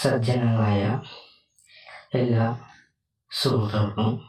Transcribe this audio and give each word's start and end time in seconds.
സജ്ജനങ്ങളായ 0.00 0.82
എല്ലാ 2.14 2.44
സുഹൃത്തുക്കൾക്കും 3.30 4.20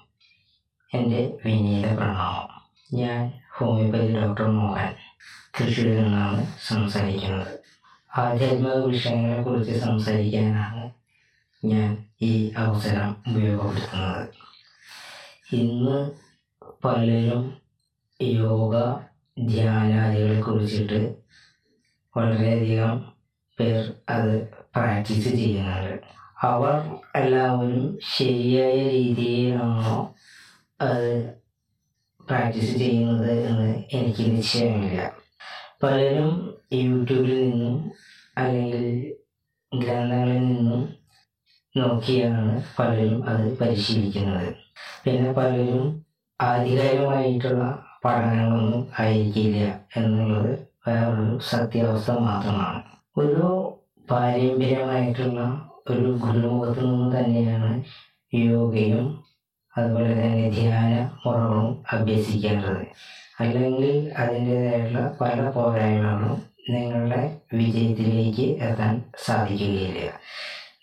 എന്റെ 0.94 1.40
വിനീത 1.46 1.94
പ്രണാമം. 1.98 2.50
ഞാൻ 2.94 3.34
ഹോമിയോപ്പതി 3.58 4.16
ഡോക്ടർ 4.16 4.48
മോഹൻ 4.48 4.94
തൃശ്ശൂരിൽ 5.56 6.04
നിന്നാണ് 6.04 6.48
സംസാരിക്കുന്നത്. 6.60 7.54
ആധ്യാത്മിക 8.18 8.74
വിഷയങ്ങളെക്കുറിച്ച് 8.74 9.80
സംസാരിക്കാനാണ് 9.80 10.92
ഞാൻ 11.66 12.06
ഈ 12.22 12.52
അവസരം 12.58 13.24
ഉപയോഗപ്പെടുത്തുന്നത്. 13.28 14.28
ഇന്ന് 15.52 16.12
പലരും 16.86 17.60
യോഗ 18.22 18.76
ധ്യാനാദികളെ 19.48 20.42
കുറിച്ചിട്ട് 20.42 21.16
വളരെയധികം 22.18 23.14
പേർ 23.60 23.94
അത് 24.10 24.61
പ്രാക്ടീസ് 24.76 25.30
ചെയ്യുന്നത് 25.30 26.00
അവർ 26.44 26.82
എല്ലാവരും 27.16 28.00
ശരിയായ 28.16 28.90
രീതിയിലാണോ 28.90 30.16
അത് 30.82 31.34
പ്രാക്ടീസ് 32.30 32.76
ചെയ്യുന്നത് 32.76 33.32
എന്ന് 33.32 33.84
എനിക്ക് 33.94 34.24
നിശ്ചയമില്ല. 34.32 35.12
പലരും 35.84 36.60
യൂട്യൂബിൽ 36.74 37.50
നിന്നും 37.50 37.92
അല്ലെങ്കിൽ 38.38 39.14
ഗ്രന്ഥങ്ങളിൽ 39.72 40.40
നിന്നും 40.48 40.82
നോക്കിയാണ് 41.78 42.64
പലരും 42.80 43.30
അത് 43.30 43.58
പരിശീലിക്കുന്നത്. 43.58 44.56
പിന്നെ 45.04 45.32
പലരും 45.34 46.06
ആധികാരികമായിട്ടുള്ള 46.42 47.84
പഠനങ്ങളൊന്നും 48.06 48.88
ആയിരിക്കില്ല 49.00 49.80
എന്നുള്ളത് 49.98 50.68
വേറൊരു 50.88 51.40
സത്യാവസ്ഥ 51.40 52.12
മാത്രമാണ്. 52.12 52.82
ഒരു 53.18 53.48
പാരമ്പര്യമായിട്ടുള്ള 54.12 55.40
ഒരു 55.90 56.08
ഗുരുമുഖത്ത് 56.24 56.82
നിന്ന് 56.86 57.18
തന്നെയാണ് 57.18 57.72
യോഗയും 58.34 59.06
അതുപോലെ 59.78 60.12
തന്നെ 60.14 60.50
ധ്യാന 60.50 60.94
മുറകളും 61.26 61.84
അഭ്യസിക്കേണ്ടത്. 61.94 62.84
അല്ലെങ്കിൽ 63.40 64.14
അതിന്റെതായിട്ടുള്ള 64.18 65.18
പല 65.22 65.50
പോരായ്മകളും 65.50 66.40
നിങ്ങളുടെ 66.70 67.22
വിജയത്തിലേക്ക് 67.54 68.48
എത്താൻ 68.66 69.02
സാധിക്കുകയില്ല. 69.18 70.10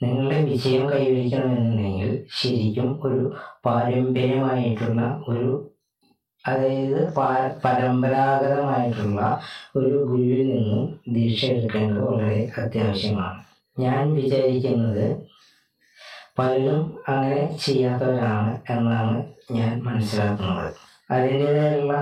നിങ്ങളുടെ 0.03 0.39
വിജയം 0.43 0.91
കൈവരിക്കണമെന്നുണ്ടെങ്കിൽ 0.91 2.11
ശരിക്കും 2.41 3.01
ഒരു 3.05 3.21
പാരമ്പര്യമായിട്ടുള്ള 3.67 5.03
ഒരു 5.29 5.49
അതായത് 6.45 7.13
പരമ്പരാഗതമായിട്ടുള്ള 7.65 9.41
ഒരു 9.77 9.97
ഗുരുവിൽ 10.11 10.53
നിന്നും 10.53 10.99
ദീക്ഷ 11.09 11.45
എടുക്കേണ്ടത് 11.45 12.05
വളരെ 12.05 12.53
അത്യാവശ്യമാണ്. 12.59 13.43
ഞാൻ 13.79 14.15
വിചാരിക്കുന്നത് 14.15 15.27
പലരും 16.39 17.03
അങ്ങനെ 17.09 17.57
ചെയ്യാത്തവരാണ് 17.65 18.59
എന്നാണ് 18.71 19.25
ഞാൻ 19.51 19.83
മനസ്സിലാക്കുന്നത്. 19.85 20.75
അതിന്റേതായുള്ള 21.11 21.95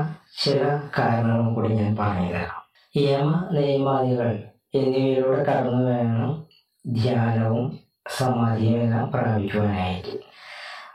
ചില 0.42 0.60
കാരണങ്ങളും 0.98 1.54
കൂടി 1.54 1.68
ഞാൻ 1.68 1.96
പറഞ്ഞുതരാം 1.96 2.62
യമ 2.94 3.48
നിയമാദികൾ 3.52 4.30
എന്നിവയിലൂടെ 4.74 5.42
കടന്നു 5.44 5.82
വേണം 5.90 6.46
ധ്യാനവും 6.84 7.78
സമാധിയും 8.18 8.80
എല്ലാം 8.80 9.10
പ്രാപിക്കുവാനായിട്ട്. 9.10 10.12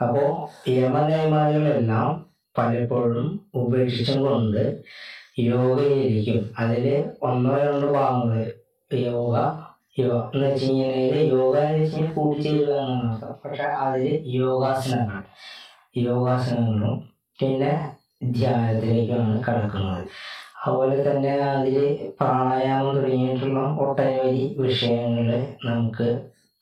അപ്പോൾ 0.01 0.29
യമനിയമാദികളെല്ലാം 0.69 2.30
പലപ്പോഴും 2.55 3.27
ഉപേക്ഷിച്ചുകൊണ്ട് 3.53 4.63
യോഗയിലിരിക്കും. 5.51 6.41
അതിൽ 6.57 6.85
ഒന്നോ 7.21 7.53
രണ്ടോ 7.63 7.87
ഭാഗങ്ങൾ 7.97 8.41
യോഗ 8.91 9.35
യോഗ. 9.99 10.17
എന്ന് 10.33 10.47
വെച്ച് 10.47 10.65
കഴിഞ്ഞാൽ 10.65 11.15
യോഗ 11.35 11.55
എന്ന് 11.61 11.79
വെച്ച് 11.79 11.95
കഴിഞ്ഞാൽ 11.95 12.13
കൂട്ടിച്ചേരുക 12.13 12.75
എന്നാണ് 12.83 13.33
പക്ഷെ 13.43 13.67
അതിൽ 13.85 14.05
യോഗാസനങ്ങൾ 14.41 15.23
യോഗാസനങ്ങളും 16.03 16.97
പിന്നെ 17.39 17.71
ധ്യാനത്തിലേക്കാണ് 18.37 19.35
കടക്കുന്നത്. 19.47 20.03
അതുപോലെ 20.63 20.97
തന്നെ 21.07 21.31
അതിൽ 21.53 21.77
പ്രാണായാമം 22.19 22.95
തുടങ്ങിയിട്ടുള്ള 22.97 23.61
ഒട്ടനവധി 23.83 24.43
വിഷയങ്ങൾ 24.59 25.29
നമുക്ക് 25.65 26.07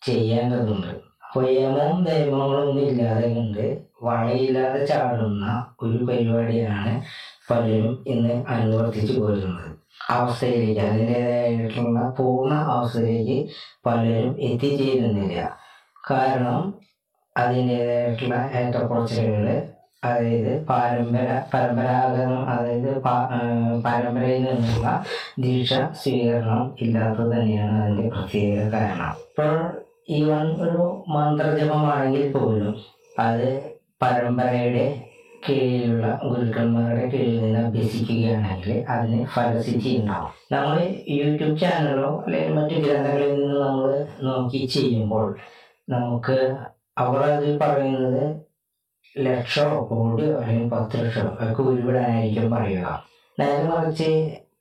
ചെയ്യേണ്ടതുണ്ട് 0.01 0.91
അപ്പോൾ 1.29 1.43
യമവും 1.55 1.97
നിയമങ്ങളൊന്നും 2.03 2.85
ഇല്ലാതെ 2.91 3.27
കൊണ്ട് 3.33 3.65
വളയില്ലാതെ 4.01 4.79
ചാടുന്ന 4.85 5.45
ഒരു 5.81 5.97
പരിപാടിയാണ് 6.05 6.93
പലരും 7.49 7.91
ഇന്ന് 8.07 8.35
അനുവർത്തിച്ചു 8.53 9.13
പോരുന്നത്. 9.19 9.67
അവസ്ഥയിലേക്ക് 10.09 10.81
അതിന്റെതായിട്ടുള്ള 10.81 11.99
പൂർണ 12.17 12.53
അവസ്ഥയിലേക്ക് 12.75 13.37
പലരും 13.85 14.31
എത്തിച്ചേരുന്നില്ല. 14.47 15.41
കാരണം 16.09 16.61
അതിന്റെതായിട്ടുള്ള 17.35 18.35
ഏറ്റക്കുറച്ചിലുകൾ 18.59 19.47
അതായത് 20.03 20.51
പാരമ്പര 20.65 21.29
പരമ്പരാഗതം 21.53 22.49
അതായത് 22.53 22.91
പരമ്പരയിൽ 23.85 24.43
നിന്നുള്ള 24.47 24.87
ദീക്ഷ 25.45 25.73
സ്വീകരണം 26.01 26.63
ഇല്ലാത്തത് 26.81 27.31
തന്നെയാണ് 27.33 27.77
അതിന്റെ 27.83 28.07
പ്രത്യേക 28.15 28.57
കാരണം. 28.75 29.13
ഇപ്പോൾ 29.29 29.53
ഈവൻ 30.09 30.47
ഒരു 30.65 31.03
മന്ത്രജപമാണെങ്കിൽ 31.07 32.31
പോലും 32.31 32.75
അത് 33.19 33.47
പരമ്പരയുടെ 34.01 34.85
കീഴിലുള്ള 35.49 36.19
ഗുരുക്കന്മാരുടെ 36.23 37.05
കീഴിൽ 37.09 37.41
നിന്ന് 37.41 37.59
അഭ്യസിക്കുകയാണെങ്കിൽ 37.59 38.85
അതിന് 38.89 39.25
ഫലസിദ്ധി 39.25 39.97
ഉണ്ടാവും. 39.97 40.31
നമ്മൾ 40.51 40.77
യൂട്യൂബ് 41.07 41.59
ചാനലോ 41.59 42.23
അല്ലെങ്കിൽ 42.25 42.53
മറ്റു 42.53 42.75
ഗ്രന്ഥങ്ങളിൽ 42.75 43.31
നിന്ന് 43.35 43.59
നമ്മൾ 43.61 44.07
നോക്കി 44.21 44.65
ചെയ്യുമ്പോൾ 44.65 45.27
നമുക്ക് 45.89 46.37
അവർ 46.97 47.21
അതിൽ 47.31 47.57
പറയുന്നത് 47.57 48.23
ലക്ഷമോ 49.17 49.77
കോടിയോ 49.89 50.33
അല്ലെങ്കിൽ 50.37 50.69
പത്ത് 50.69 51.05
ലക്ഷമോ 51.05 51.31
ഒക്കെ 51.45 51.61
ഉരുവിടാനായിരിക്കും 51.61 52.51
പറയുക. 52.51 53.05
നേരെ 53.39 53.63
മറിച്ച് 53.63 54.11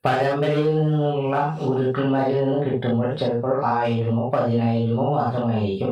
പരമ്പരയിൽ 0.09 0.67
നിന്നുള്ള 0.77 1.35
ഗുരുക്കന്മാരിൽ 1.63 2.37
നിന്ന് 2.45 2.59
കിട്ടുമ്പോൾ 2.67 3.09
ചിലപ്പോൾ 3.21 3.55
ആയിരമോ 3.75 4.23
പതിനായിരമോ 4.35 5.05
മാത്രമായിരിക്കും 5.17 5.91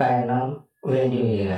കാരണം 0.00 0.44
വേണ്ടി 0.92 1.18
വരിക. 1.26 1.52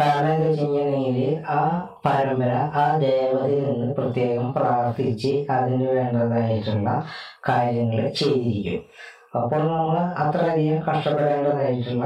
കാരണം 0.00 0.32
എന്താ 0.32 0.48
വെച്ച് 0.48 0.64
കഴിഞ്ഞിട്ടുണ്ടെങ്കിൽ 0.64 1.30
ആ 1.54 1.60
പരമ്പര 2.04 2.50
ആ 2.82 2.84
ദേവതയിൽ 3.04 3.62
നിന്ന് 3.68 3.94
പ്രത്യേകം 3.94 4.52
പ്രാർത്ഥിച്ച് 4.56 5.32
അതിന് 5.54 5.88
വേണ്ടതായിട്ടുള്ള 5.96 6.90
കാര്യങ്ങൾ 7.48 8.02
ചെയ്തിരിക്കും. 8.20 8.82
അപ്പോൾ 9.38 9.62
നമ്മൾ 9.72 9.98
അത്രയധികം 10.24 10.78
കഷ്ടപ്പെടേണ്ടതായിട്ടുള്ള 10.88 12.04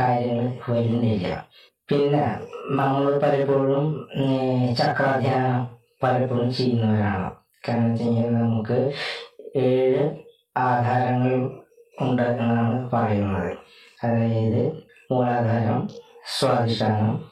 കാര്യങ്ങൾ 0.00 0.48
വരുന്നില്ല. 0.70 1.28
പിന്നെ 1.88 2.24
നമ്മൾ 2.80 3.04
പലപ്പോഴും 3.26 3.86
ചക്രാധ്യാനം 4.80 5.62
പലപ്പോഴും 6.02 6.50
ചെയ്യുന്നവരാണ്. 6.58 7.30
കാരണം 7.68 7.90
വെച്ച് 7.90 8.04
കഴിഞ്ഞാൽ 8.04 8.30
നമുക്ക് 8.30 8.92
ഏഴ് 9.56 10.10
ആധാരങ്ങൾ 10.56 11.34
ഉണ്ട് 12.00 12.22
എന്നാണ് 12.22 12.90
പറയുന്നത്. 12.90 13.56
അതായത് 14.04 14.62
മൂലാധാരം 15.10 15.90
സ്വാധിഷ്ഠാനം 16.38 17.24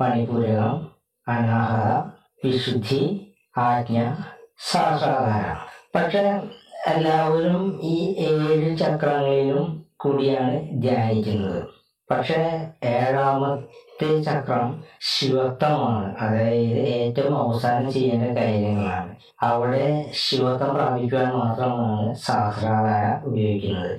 മണിപൂരകം 0.00 0.90
അനാഹത 1.28 2.12
വിശുദ്ധി 2.44 3.34
ആജ്ഞ 3.58 4.14
സഹസ്രാധാരം. 4.58 5.58
പക്ഷേ 5.94 6.40
എല്ലാവരും 6.86 7.80
ഈ 7.82 7.96
ഏഴ് 8.18 8.76
ചക്രങ്ങളിലും 8.76 9.86
കൂടിയാണ് 9.96 10.82
ധ്യാനിക്കുന്നത്. 10.82 11.62
പക്ഷേ 12.10 12.40
പക്ഷെ 12.82 13.68
ഏഴാമത്തെ 14.02 14.22
ചക്രം 14.26 14.68
ശിവത്വമാണ് 15.00 16.08
അതായത് 16.20 16.80
ഏറ്റവും 16.98 17.34
അവസാനം 17.42 17.86
ചെയ്യേണ്ട 17.92 18.26
കാര്യങ്ങളാണ്. 18.38 19.12
അവിടെ 19.42 19.86
ശിവത്വം 20.14 20.70
പ്രാപിക്കുവാൻ 20.74 21.30
മാത്രമാണ് 21.38 22.14
സഹസ്രാധാര 22.26 23.06
ഉപയോഗിക്കുന്നത്. 23.28 23.92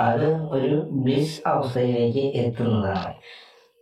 അത് 0.00 0.28
ഒരു 0.56 0.88
ബ്ലിസ് 1.04 1.38
അവസ്ഥയിലേക്ക് 1.46 2.24
എത്തുന്നതാണ്. 2.42 3.12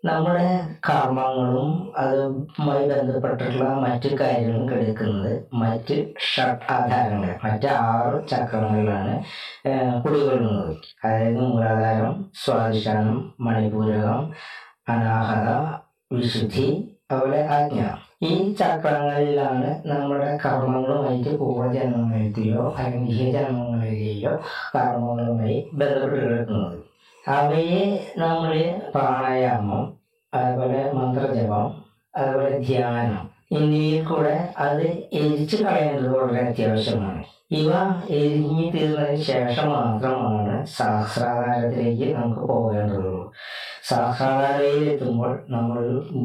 നമ്മുടെ 0.04 0.48
കർമ്മങ്ങളും 0.88 1.70
അതുമായി 1.98 2.84
ബന്ധപ്പെട്ടിട്ടുള്ള 2.90 3.68
മറ്റു 3.84 4.08
കാര്യങ്ങളും 4.20 4.64
കിടക്കുന്നത് 4.68 5.32
മറ്റ് 5.62 5.96
ഷട്ട് 6.34 6.66
ആധാരങ്ങൾ 6.72 7.32
മറ്റ് 7.44 7.68
ആറ് 7.86 8.28
ചക്രങ്ങളിലാണ് 8.32 9.14
കുടികൊള്ളുന്നത്. 10.04 10.70
അതായത് 11.04 11.40
മൂലാധാരം 11.48 12.14
സ്വാധിഷ്ഠാനം 12.44 13.18
മണിപൂരകം 13.40 14.22
അനാഹത 14.88 15.48
വിശുദ്ധി 16.12 16.66
അതുപോലെ 17.10 17.46
ആജ്ഞ. 17.46 17.80
ഈ 18.22 18.52
ചക്രങ്ങളിലാണ് 18.52 19.88
നമ്മുടെ 19.88 20.38
കർമ്മങ്ങളുമായിട്ട് 20.44 21.38
പൂർവജന്മങ്ങളിലെയോ 21.38 22.74
അല്ലെങ്കിൽ 22.78 23.32
ജന്മങ്ങളിലെയോ 23.32 24.32
കർമ്മങ്ങളുമായി 24.76 25.70
ബന്ധപ്പെട്ട് 25.72 26.26
കിടക്കുന്നത് 26.26 26.78
അവയെ 27.28 27.82
നമ്മൾ 28.18 28.52
പ്രാണായാമം 28.94 29.84
അതുപോലെ 30.34 30.92
മന്ത്രജപം 30.92 31.66
അതുപോലെ 32.16 32.58
ധ്യാനം 32.58 33.24
എന്നിവയിൽ 33.52 34.04
കൂടെ 34.04 34.54
അത് 34.58 34.86
എരിച്ചു 35.12 35.56
കളയേണ്ടത് 35.56 36.08
വളരെ 36.18 36.40
അത്യാവശ്യമാണ്. 36.46 37.24
ഇവ 37.50 37.72
എരിഞ്ഞു 38.10 38.70
തീർന്നതിന് 38.70 39.22
ശേഷം 39.22 39.68
മാത്രമാണ് 39.68 40.66
സഹസ്രാധാരത്തിലേക്ക് 40.66 42.14
നമുക്ക് 42.16 42.40
പോകേണ്ടതുള്ളൂ. 42.40 43.32
സഹസ്രാധാരയിൽ 43.88 44.84
എത്തുമ്പോൾ 44.90 45.32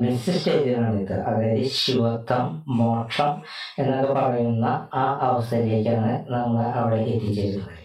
മിസ് 0.01 0.31
സ്റ്റേജിലാണ് 0.31 0.99
ഇത്. 1.01 1.15
അതായത് 1.29 1.65
ശിവത്വം 1.81 2.45
മോക്ഷം 2.67 3.31
എന്നൊക്കെ 3.79 4.13
പറയുന്ന 4.13 4.65
ആ 4.93 5.03
അവസ്ഥയിലേക്കാണ് 5.21 6.13
നമ്മൾ 6.33 6.63
അവിടെ 6.81 6.95
എത്തിച്ചേരുന്നത്. 6.95 7.77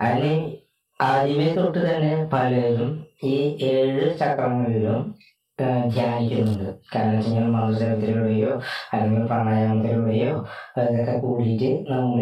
അതിന് 0.00 0.34
ആദ്യമേ 1.00 1.54
തൊട്ട് 1.54 1.78
തന്നെ 1.78 2.24
പലരും 2.32 2.92
ഈ 3.24 3.34
ഏഴ് 3.62 4.18
ചക്രങ്ങളിലും 4.18 5.00
ധ്യാനിക്കുന്നുണ്ട്. 5.94 6.68
കാരണം 6.94 7.16
വെച്ച് 7.16 7.30
കഴിഞ്ഞാൽ 7.30 7.50
മന്ത്രത്തിലൂടെയോ 7.50 8.52
അല്ലെങ്കിൽ 8.92 9.26
പ്രാണായാമത്തിലൂടെയോ 9.26 10.32
അതൊക്കെ 10.78 11.18
കൂടിയിട്ട് 11.18 11.70
നമ്മൾ 11.92 12.20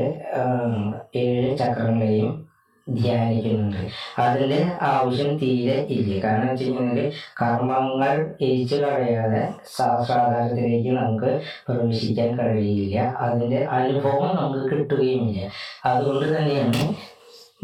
ഏഴ് 1.17 1.58
ചക്രങ്ങളെയും 1.58 2.51
ധ്യാനിക്കുന്നുണ്ട്. 2.90 3.88
അതിന്റെ 4.20 4.67
ആവശ്യം 4.82 5.38
തീരെ 5.38 5.87
ഇല്ല. 5.90 6.25
കാരണം 6.25 6.49
വെച്ച് 6.49 6.64
കഴിഞ്ഞാൽ 6.64 7.12
കർമ്മങ്ങൾ 7.43 8.34
എരിച്ചു 8.40 8.76
കളയാതെ 8.76 9.49
സാധാരണത്തിലേക്ക് 9.76 10.90
നമുക്ക് 10.90 11.40
പ്രവേശിക്കാൻ 11.69 12.38
കഴിയില്ല. 12.38 13.00
അതിന്റെ 13.00 13.64
അനുഭവം 13.64 14.37
നമുക്ക് 14.37 14.76
കിട്ടുകയുമില്ല. 14.76 15.50
അതുകൊണ്ട് 15.84 16.38
തന്നെയാണ് 16.38 16.94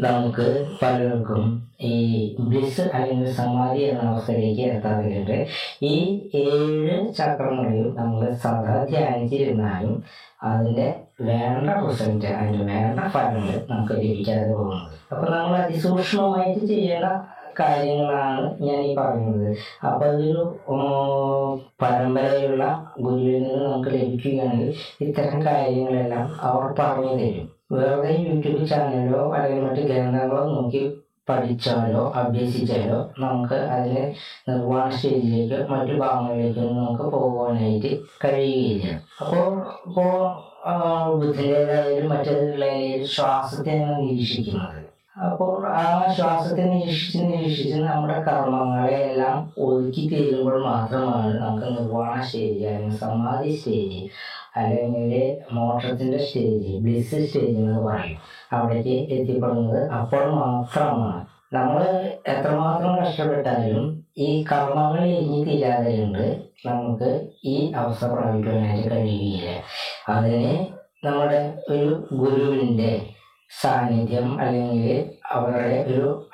നമുക്ക് 0.00 0.66
പലർക്കും 0.82 1.68
ഈ 1.80 2.36
ബ്ലിസ് 2.40 2.80
അല്ലെങ്കിൽ 2.80 3.32
സമാധി 3.32 3.80
എന്ന 3.80 4.02
അവസ്ഥയിലേക്ക് 4.02 4.60
എത്താറുണ്ട്. 4.60 5.46
ഈ 5.82 6.20
ഏഴ് 6.34 7.14
ചക്രങ്ങളെയും 7.14 7.96
നമ്മൾ 7.96 8.34
സദാ 8.34 8.86
ധ്യാനിച്ചിരുന്നാലും 8.90 10.04
അതിന്റെ 10.42 11.00
വേണ്ട 11.20 11.70
റിസൾട്ട് 11.70 12.26
അതിന്റെ 12.26 12.64
വേണ്ട 12.64 13.00
ഫലങ്ങൾ 13.00 13.56
നമുക്ക് 13.70 13.92
ലഭിക്കാതെ 13.92 14.52
പോകുന്നത്. 14.52 14.92
അപ്പോൾ 15.12 15.30
നമ്മൾ 15.30 15.56
അതിസൂക്ഷ്മമായിട്ട് 15.56 16.66
ചെയ്യേണ്ട 16.66 17.08
കാര്യങ്ങളാണ് 17.60 18.64
ഞാൻ 18.64 18.80
ഈ 18.80 18.94
പറയുന്നത്. 18.94 19.56
അപ്പോൾ 19.86 20.04
അതൊരു 20.04 20.42
പരമ്പരയുള്ള 21.82 22.64
ഗുരുവിൽ 23.00 23.42
നിന്ന് 23.42 23.64
നമുക്ക് 23.64 23.88
ലഭിക്കുകയാണെങ്കിൽ 23.88 24.74
ഇത്തരം 25.00 25.46
കാര്യങ്ങളെല്ലാം 25.46 26.26
അവർ 26.40 26.74
പറഞ്ഞു 26.80 27.14
തരും. 27.22 27.48
വെറുതെ 27.72 28.12
യൂട്യൂബ് 28.28 28.66
ചാനലോ 28.68 29.32
അല്ലെങ്കിൽ 29.32 29.64
മറ്റ് 29.64 29.82
ഗ്രന്ഥങ്ങളോ 29.88 30.44
നോക്കി 30.44 30.82
പഠിച്ചാലോ 31.28 32.02
അഭ്യസിച്ചാലോ 32.20 32.98
നമുക്ക് 33.18 33.58
അതിലെ 33.76 34.04
നിർവാണ 34.48 34.88
സ്റ്റേജിലേക്കോ 34.96 35.58
മറ്റു 35.74 35.94
ഭാഗങ്ങളിലേക്കൊന്നും 36.02 36.82
നമുക്ക് 36.84 37.06
പോകുവാനായിട്ട് 37.16 37.92
കഴിയുകയില്ല. 38.24 38.92
അപ്പോൾ 39.22 39.48
ഇപ്പോൾ 39.86 40.12
ബുദ്ധിന്റെതായാലും 41.20 42.08
മറ്റേതായാലും 42.08 43.08
ശ്വാസത്തെയാണ് 43.16 43.96
നിരീക്ഷിക്കുന്നത്. 44.02 44.80
അപ്പോൾ 45.26 45.54
ആ 45.66 45.84
ശ്വാസത്തെ 46.16 46.64
നിരീക്ഷിച്ച് 46.72 47.20
നിരീക്ഷിച്ച് 47.30 47.78
നമ്മുടെ 47.82 48.18
കർമ്മങ്ങളെ 48.26 48.98
എല്ലാം 49.06 49.38
ഒതുക്കി 49.58 50.02
തീരുമ്പോൾ 50.12 50.56
മാത്രമാണ് 50.64 51.32
നമുക്ക് 51.40 51.68
നിർവാണ 51.76 52.12
സ്റ്റേജ് 52.22 52.66
അല്ലെങ്കിൽ 52.66 52.98
സമാധി 52.98 53.54
സ്റ്റേജ് 53.56 54.02
അല്ലെങ്കിൽ 54.56 55.36
മോക്ഷത്തിന്റെ 55.52 56.18
സ്റ്റേജ് 56.18 56.78
ബ്ലിസ് 56.82 57.08
സ്റ്റേജ് 57.08 57.56
എന്ന് 57.56 57.78
പറയും. 57.78 58.18
അവിടേക്ക് 58.52 59.12
എത്തിപ്പെടുന്നത് 59.12 59.88
അപ്പോൾ 59.88 60.30
മാത്രമാണ്. 60.30 61.26
നമ്മൾ 61.52 61.82
എത്രമാത്രം 62.28 62.96
കഷ്ടപ്പെട്ടാലും 62.96 64.04
ഈ 64.18 64.44
കർമ്മങ്ങൾ 64.52 65.04
ഇനി 65.04 65.62
കൊണ്ട് 66.00 66.42
നമുക്ക് 66.66 67.28
ഈ 67.44 67.72
അവസ്ഥ 67.72 68.04
പ്രാപിക്കാനായിട്ട് 68.04 68.90
കഴിയുകയില്ല. 68.94 69.62
അതിന് 70.08 70.66
നമ്മുടെ 71.06 71.54
ഒരു 71.70 72.08
ഗുരുവിന്റെ 72.12 73.02
സാന്നിധ്യം 73.62 74.40
അല്ലെങ്കിൽ 74.40 75.10
അവരുടെ 75.30 75.84
ഒരു 75.88 76.28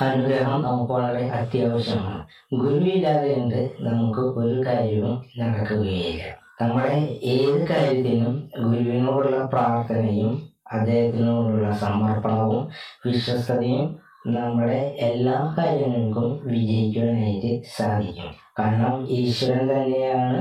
അനുഗ്രഹം 0.00 0.62
നമുക്ക് 0.62 0.92
വളരെ 0.92 1.28
അത്യാവശ്യമാണ്. 1.28 2.26
ഗുരുവില്ലാതെ 2.54 3.36
നമുക്ക് 3.80 4.20
ഒരു 4.20 4.66
കാര്യവും 4.66 5.24
നടക്കുകയില്ല. 5.38 6.45
നമ്മുടെ 6.60 6.92
ഏത് 7.34 7.60
കാര്യത്തിനും 7.70 8.34
ഗുരുവിനോടുള്ള 8.62 9.38
പ്രാർത്ഥനയും 9.54 10.34
അദ്ദേഹത്തിനോടുള്ള 10.72 11.66
സമർപ്പണവും 11.82 12.62
വിശ്വസ്തതയും 13.06 13.86
നമ്മുടെ 14.36 14.78
എല്ലാ 15.08 15.34
കാര്യങ്ങൾക്കും 15.58 16.30
വിജയിക്കുവാനായിട്ട് 16.52 17.50
സാധിക്കും. 17.76 18.30
കാരണം 18.58 18.94
ഈശ്വരൻ 19.18 19.66
തന്നെയാണ് 19.72 20.40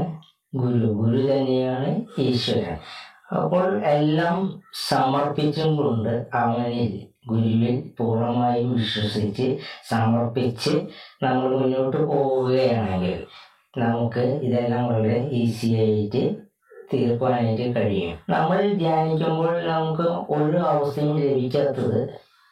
ഗുരു 0.61 0.87
ഗുരു 1.01 1.21
തന്നെയാണ് 1.31 1.89
ഈശ്വരൻ. 2.25 2.77
അപ്പോൾ 3.41 3.67
എല്ലാം 3.97 4.37
സമർപ്പിച്ചും 4.89 5.71
കൊണ്ട് 5.77 6.13
അവനിൽ 6.41 6.91
ഗുരുവിൽ 7.29 7.75
പൂർണമായും 7.97 8.69
വിശ്വസിച്ച് 8.79 9.47
സമർപ്പിച്ച് 9.91 10.73
നമ്മൾ 11.23 11.47
മുന്നോട്ട് 11.61 11.99
പോവുകയാണെങ്കിൽ 12.11 13.15
നമുക്ക് 13.77 14.19
ഇതെല്ലാം 14.19 14.87
വളരെ 14.87 15.29
ഈസി 15.31 15.73
ആയിട്ട് 15.73 16.35
തീർക്കുവാനായിട്ട് 16.93 17.75
കഴിയും. 17.75 18.17
നമ്മൾ 18.29 18.73
ധ്യാനിക്കുമ്പോൾ 18.73 19.61
നമുക്ക് 19.61 20.07
ഒരു 20.33 20.57
അവസ്ഥയും 20.57 21.17
ലഭിക്കാത്തത് 21.17 21.99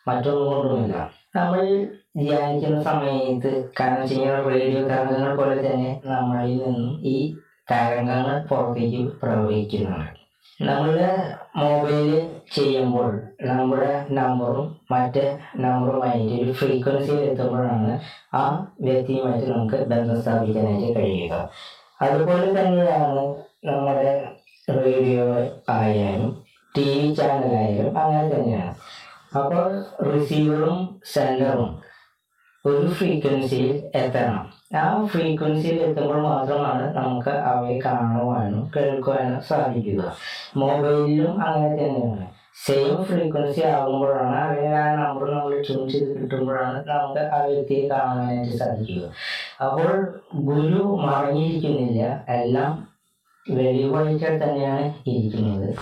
മറ്റൊന്നും 0.08 0.48
കൊണ്ടുമില്ല. 0.54 1.12
നമ്മൾ 1.36 1.88
ധ്യാനിക്കുന്ന 2.18 2.82
സമയത്ത് 2.82 3.52
കാരണം 3.80 4.08
ചെയ്യുന്ന 4.08 4.42
റേഡിയോ 4.50 4.82
തരംഗങ്ങൾ 4.88 5.36
പോലെ 5.36 5.56
തന്നെ 5.68 6.02
നമ്മളിൽ 6.06 6.58
നിന്നും 6.58 7.02
ഈ 7.04 7.36
തരംഗങ്ങൾ 7.72 8.46
പുറത്തേക്ക് 8.46 9.08
പ്രവഹിക്കുന്നുണ്ട്. 9.22 10.23
നമ്മളുടെ 10.62 11.10
മൊബൈൽ 11.56 12.10
ചെയ്യുമ്പോൾ 12.56 13.22
നമ്മുടെ 13.42 14.06
നമ്പറും 14.12 14.68
മറ്റ് 14.92 15.38
നമ്പറുമായിട്ട് 15.56 16.44
ഒരു 16.44 16.52
ഫ്രീക്വൻസിയിൽ 16.52 17.22
എത്തുമ്പോഴാണ് 17.22 18.00
ആ 18.34 18.44
വ്യക്തിയുമായിട്ട് 18.82 19.48
നമുക്ക് 19.52 19.78
ബന്ധം 19.86 20.22
സ്ഥാപിക്കാനായിട്ട് 20.22 21.00
കഴിയുക. 21.00 21.50
അതുപോലെ 22.02 22.48
തന്നെയാണ് 22.60 23.26
നമ്മുടെ 23.66 24.34
റേഡിയോ 24.70 25.26
ആയാലും 25.70 26.44
ടി 26.76 26.84
വി 26.84 27.14
ചാനലായാലും 27.14 28.00
അങ്ങനെ 28.00 28.36
തന്നെയാണ്. 28.36 28.76
അപ്പോൾ 29.38 29.68
റിസീവറും 30.12 31.02
സെൻഡറും 31.14 31.72
ഒരു 32.66 32.88
ഫ്രീക്വൻസിയിൽ 32.88 33.92
എത്തണം. 33.96 34.44
ആ 34.76 35.06
ഫ്രീക്വൻസിയിൽ 35.06 35.82
എത്തുമ്പോൾ 35.82 36.22
മാത്രമാണ് 36.22 36.96
നമുക്ക് 36.96 37.30
അവയെ 37.30 37.80
കാണുവാനും 37.86 38.72
കേൾക്കുവാനും 38.76 39.42
സാധിക്കുക. 39.42 40.16
മൊബൈലിലും 40.58 41.44
അങ്ങനെ 41.44 41.76
തന്നെയാണ്. 41.76 42.28
സെയിം 42.66 43.04
ഫ്രീക്വൻസി 43.04 43.62
ആകുമ്പോഴാണ് 43.62 44.36
അല്ലെങ്കിൽ 44.36 44.76
ആ 44.76 44.96
നമ്പർ 44.96 45.30
നമ്മൾ 45.32 45.62
ട്യൂൺ 45.68 45.90
ചെയ്ത് 45.90 46.22
കിട്ടുമ്പോഴാണ് 46.22 46.86
നമുക്ക് 46.90 47.22
ആ 47.22 47.46
വ്യക്തിയെ 47.46 47.90
കാണാനായിട്ട് 47.90 48.58
സാധിക്കുക. 48.58 49.04
അപ്പോൾ 49.66 50.22
ഗുരു 50.36 50.84
മറഞ്ഞിരിക്കുന്നില്ല. 51.08 52.26
എല്ലാം 52.30 52.88
വെളിവായിട്ട് 53.52 54.44
തന്നെയാണ് 54.44 54.94
ഇരിക്കുന്നത്. 55.08 55.76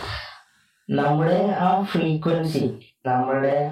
നമ്മുടെ 0.89 1.41
ആ 1.59 1.81
ഫ്രീക്വൻസി 1.81 2.63
നമ്മുടെ 3.05 3.71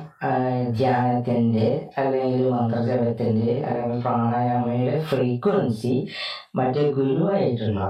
ധ്യാനത്തിന്റെ 0.69 1.89
അല്ലെങ്കിൽ 1.97 2.49
മന്ത്രജപത്തിന്റെ 2.49 3.63
അല്ലെങ്കിൽ 3.65 4.01
പ്രാണായാമയുടെ 4.01 4.99
ഫ്രീക്വൻസി 4.99 6.07
മറ്റേ 6.55 6.91
ഗുരുവായിട്ടുള്ള 6.91 7.81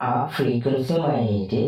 ആ 0.00 0.26
ഫ്രീക്വൻസിയുമായിട്ട് 0.26 1.60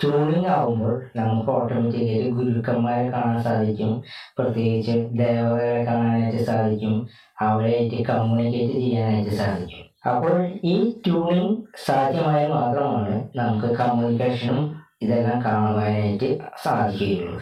ട്യൂണിങ് 0.00 0.46
ആകുമ്പോൾ 0.46 1.02
നമുക്ക് 1.16 1.50
ഓട്ടോമാറ്റിക്കായിട്ട് 1.50 2.30
ഗുരുക്കന്മാരെ 2.30 3.10
കാണാൻ 3.10 3.42
സാധിക്കും. 3.42 4.02
പ്രത്യേകിച്ച് 4.38 4.94
ദേവതകളെ 5.18 5.84
കാണാനായിട്ട് 5.84 6.44
സാധിക്കും. 6.44 6.94
അവരായിട്ട് 7.40 8.04
കമ്മ്യൂണിക്കേറ്റ് 8.04 8.72
ചെയ്യാനായിട്ട് 8.72 9.30
സാധിക്കും. 9.30 9.82
അപ്പോൾ 10.10 10.36
ഈ 10.64 10.76
ട്യൂണിങ് 11.06 11.56
സാധ്യമായ 11.86 12.48
മാത്രമാണ് 12.48 13.14
നമുക്ക് 13.36 13.74
കമ്മ്യൂണിക്കേഷനും 13.74 14.81
ഇതെല്ലാം 15.04 15.38
കാണുവാനായിട്ട് 15.46 16.28
സാധിക്കുകയുള്ളൂ. 16.64 17.38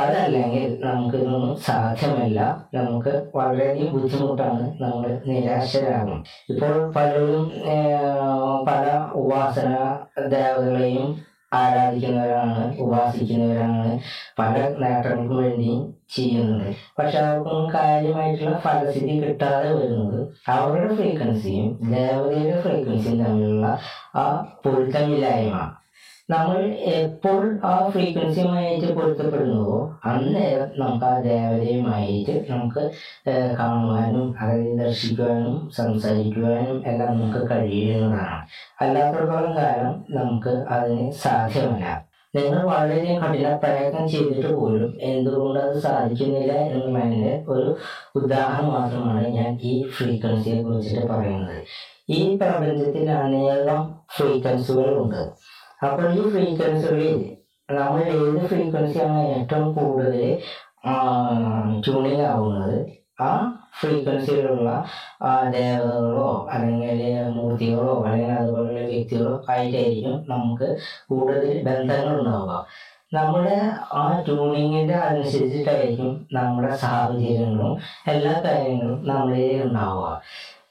അതല്ലെങ്കിൽ 0.00 0.66
നമുക്കിതൊന്നും 0.84 1.54
സാധ്യമല്ല. 1.68 2.40
നമുക്ക് 2.78 3.14
വളരെയധികം 3.38 3.94
ബുദ്ധിമുട്ടാണ് 3.96 4.66
നമ്മൾ 4.82 5.08
നിരാശരാകും 5.30 6.20
ഇപ്പോൾ 6.52 6.76
പലരും 6.96 7.46
പല 8.68 8.86
ഉപാസന 9.22 9.70
ദേവതകളെയും 10.36 11.08
ആരാധിക്കുന്നവരാണ് 11.58 12.64
ഉപാസിക്കുന്നവരാണ് 12.82 13.88
പല 14.38 14.56
നേട്ടങ്ങൾക്കും 14.82 15.38
വേണ്ടിയും 15.44 15.80
ചെയ്യുന്നത്. 16.16 16.68
പക്ഷെ 16.98 17.16
അവർക്കൊന്നും 17.18 17.66
കാര്യമായിട്ടുള്ള 17.74 18.54
ഫലസ്ഥിതി 18.66 19.14
കിട്ടാതെ 19.22 19.70
വരുന്നത് 19.78 20.20
അവരുടെ 20.56 20.94
ഫ്രീക്വൻസിയും 21.00 21.66
ദേവതയുടെ 21.94 22.56
ഫ്രീക്വൻസിയും 22.62 23.18
തമ്മിലുള്ള 23.24 23.66
ആ 24.22 24.24
പൊരുത്തമില്ലായ്മ. 24.64 25.58
നമ്മൾ 26.32 26.58
എപ്പോൾ 26.98 27.42
ആ 27.64 27.72
ഫ്രീക്വൻസിയുമായിട്ട് 27.92 28.88
പൊരുത്തപ്പെടുന്നുവോ 28.96 29.78
അന്നേരം 30.04 30.68
നമുക്ക് 30.80 31.04
ആ 31.04 31.14
ദേവതയുമായിട്ട് 31.20 32.34
നമുക്ക് 32.50 32.82
കാണുവാനും 33.60 34.26
അതിനെ 34.40 34.74
ദർശിക്കുവാനും 34.82 35.56
സംസാരിക്കുവാനും 35.78 36.76
എല്ലാം 36.90 37.10
നമുക്ക് 37.20 37.42
കഴിയുന്നതാണ്. 37.50 38.38
അല്ലാത്തടത്തോളം 38.80 39.52
കാലം 39.56 39.96
നമുക്ക് 40.10 40.54
അതിന് 40.76 41.06
സാധ്യമല്ല. 41.24 41.86
നിങ്ങൾ 42.34 42.60
വളരെ 42.72 43.14
കഠിന 43.22 43.46
പ്രയത്നം 43.62 44.04
ചെയ്തിട്ട് 44.08 44.52
പോലും 44.54 44.90
എന്തുകൊണ്ട് 45.02 45.58
അത് 45.60 45.78
സാധിക്കുന്നില്ല 45.86 46.52
എന്നുള്ളതിന്റെ 46.52 47.32
ഒരു 47.48 47.70
ഉദാഹരണം 48.16 48.72
മാത്രമാണ് 48.74 49.26
ഞാൻ 49.38 49.58
ഈ 49.70 49.72
ഫ്രീക്വൻസിയെ 49.96 50.58
കുറിച്ചിട്ട് 50.62 51.06
പറയുന്നത്. 51.12 51.56
ഈ 52.18 52.20
പ്രപഞ്ചത്തിൽ 52.36 53.10
അനേകം 53.10 53.80
ഫ്രീക്വൻസികളുണ്ട് 54.16 55.22
അപ്പോൾ 55.86 56.06
ഈ 56.16 56.22
ഫ്രീക്വൻസികളിൽ 56.32 57.14
നമ്മൾ 57.68 58.00
ഏത് 58.14 58.40
ഫ്രീക്വൻസിയാണ് 58.50 59.20
ഏറ്റവും 59.36 59.66
കൂടുതൽ 59.78 60.16
ട്യൂണിങ് 61.84 62.26
ആവുന്നത് 62.32 62.76
ആ 63.26 63.30
ഫ്രീക്വൻസിയിലുള്ള 63.80 64.68
ദേവതകളോ 65.56 66.28
അല്ലെങ്കിൽ 66.54 67.00
മൂർത്തികളോ 67.36 67.94
അല്ലെങ്കിൽ 68.04 68.32
അതുപോലെയുള്ള 68.38 68.86
വ്യക്തികളോ 68.92 69.34
ആയിട്ടായിരിക്കും 69.52 70.14
നമുക്ക് 70.32 70.68
കൂടുതൽ 71.10 71.44
ബന്ധങ്ങൾ 71.68 72.14
ഉണ്ടാവുക. 72.20 72.54
നമ്മുടെ 73.16 73.56
ആ 74.00 74.04
ട്യൂണിങ്ങിന്റെ 74.26 74.96
അനുസരിച്ചിട്ടായിരിക്കും 75.08 76.10
നമ്മുടെ 76.38 76.72
സാഹചര്യങ്ങളും 76.84 77.72
എല്ലാ 78.14 78.34
കാര്യങ്ങളും 78.46 78.98
നമ്മളിൽ 79.10 79.62
ഉണ്ടാവുക. 79.66 80.08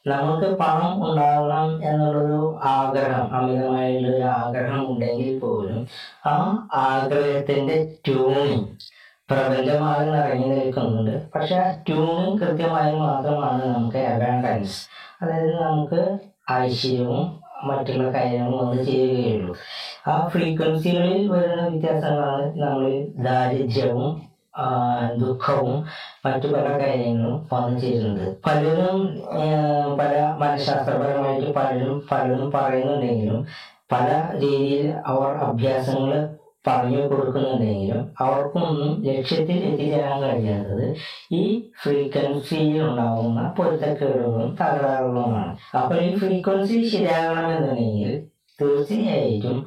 നമുക്ക് 0.06 0.58
പണം 0.58 1.10
ഉണ്ടാകണം 1.10 1.84
എന്നുള്ളൊരു 1.84 2.60
ആഗ്രഹം 2.60 3.36
അമിതമായിട്ടുള്ളൊരു 3.36 4.24
ആഗ്രഹം 4.24 4.92
ഉണ്ടെങ്കിൽ 4.92 5.40
പോലും 5.40 5.88
ആ 6.26 6.36
ആഗ്രഹത്തിന്റെ 6.74 7.98
ട്യൂണിങ് 8.08 8.68
പ്രപഞ്ചമാകുന്ന 9.30 10.16
ഇറങ്ങി 10.18 10.48
നിൽക്കുന്നുണ്ട്. 10.48 11.30
പക്ഷെ 11.36 11.56
ആ 11.56 11.72
ട്യൂണിങ് 11.88 12.40
കൃത്യമായി 12.40 12.96
മാത്രമാണ് 12.96 13.76
നമുക്ക് 13.76 13.98
അബാൻഡൻസ് 13.98 14.80
അതായത് 15.22 15.62
നമുക്ക് 15.62 16.20
ഐശ്വര്യവും 16.52 17.40
മറ്റുള്ള 17.64 18.14
കാര്യങ്ങളും 18.14 18.60
ഒന്ന് 18.60 18.84
ചെയ്യുകയുള്ളൂ 18.84 19.56
ആ 20.08 20.28
ഫ്രീക്വൻസികളിൽ 20.28 21.32
വരുന്ന 21.32 21.68
വ്യത്യാസങ്ങളാണ് 21.68 22.62
നമ്മൾ 22.62 23.06
ദാരിദ്ര്യവും 23.18 24.29
ദുഃഖവും 25.22 25.86
മറ്റു 26.26 26.48
പല 26.48 26.68
കാര്യങ്ങളും 26.80 27.48
വന്നു 27.54 28.38
പലരും 28.48 29.00
പല 29.98 30.14
മനഃശാസ്ത്രപരമായിട്ട് 30.40 31.54
പലരും 31.54 32.04
പലരും 32.12 32.52
പറയുന്നുണ്ടെങ്കിലും 32.52 33.46
പല 33.92 34.10
രീതിയിൽ 34.36 34.94
അവർ 35.06 35.30
അഭ്യാസങ്ങൾ 35.48 36.12
പറഞ്ഞു 36.68 37.02
കൊടുക്കുന്നുണ്ടെങ്കിലും 37.02 38.02
അവർക്കൊന്നും 38.20 39.04
ലക്ഷ്യത്തിൽ 39.04 39.60
എത്തിച്ചേരാൻ 39.64 40.18
കഴിയാത്തത് 40.24 40.96
ഈ 41.32 41.44
ഫ്രീക്വൻസിയിൽ 41.84 42.82
ഉണ്ടാകുന്ന 42.84 43.54
പൊരുത്തക്കേടുകളും 43.58 44.58
തകരാറുകളുമാണ്. 44.62 45.58
അപ്പോൾ 45.78 45.98
ഈ 46.02 46.16
ഫ്രീക്വൻസി 46.16 46.90
ശരിയാകണമെന്നുണ്ടെങ്കിൽ 46.90 48.12
തീർച്ചയായിട്ടും 48.62 49.58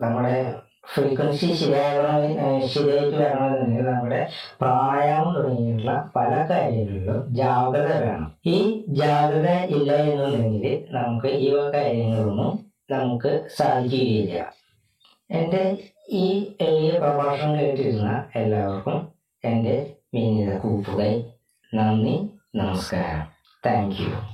നമ്മുടെ 0.00 0.36
ഫ്രീക്വൻസി 0.92 1.52
ശരിയാകണം 1.52 2.68
ശരിയായിട്ട് 2.68 3.16
വരണമെന്നുണ്ടെങ്കിൽ 3.16 3.84
നമ്മുടെ 3.84 4.28
പ്രാണായാമം 4.60 5.34
തുടങ്ങിയിട്ടുള്ള 5.34 6.10
പല 6.16 6.46
കാര്യങ്ങളിലും 6.50 7.34
ജാഗ്രത 7.34 8.04
വേണം. 8.04 8.32
ഈ 8.46 8.84
ജാഗ്രത 8.88 9.50
ഇല്ല 9.50 9.92
എന്നുണ്ടെങ്കിൽ 9.92 10.84
നമുക്ക് 10.90 11.26
ഈ 11.26 11.56
കാര്യങ്ങളൊന്നും 11.56 12.66
നമുക്ക് 12.90 13.48
സാധിക്കുകയില്ല. 13.56 14.52
എന്റെ 15.30 15.78
ഈ 16.10 16.52
എളിയ 16.60 16.98
പ്രഭാഷണം 16.98 17.60
കേട്ടിരുന്ന 17.60 18.24
എല്ലാവർക്കും 18.36 19.08
എന്റെ 19.44 19.92
വിനീത 20.14 20.58
കൂപ്പുകൈ. 20.58 21.24
നന്ദി 21.74 22.30
നമസ്കാരം. 22.54 23.26
Thank 23.66 23.96
you. 24.00 24.24